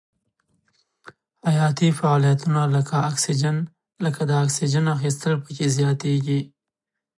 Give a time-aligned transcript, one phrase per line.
[1.49, 2.61] حیاتي فعالیتونه
[4.05, 6.39] لکه د اکسیجن اخیستل پکې زیاتیږي.